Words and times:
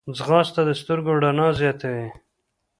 ځغاسته 0.17 0.61
د 0.67 0.69
سترګو 0.81 1.11
رڼا 1.23 1.47
زیاتوي 1.59 2.07